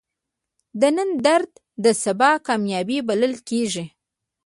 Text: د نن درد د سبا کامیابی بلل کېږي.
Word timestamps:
د 0.81 0.81
نن 0.95 1.09
درد 1.25 1.51
د 1.83 1.85
سبا 2.03 2.31
کامیابی 2.47 2.97
بلل 3.07 3.33
کېږي. 3.49 3.85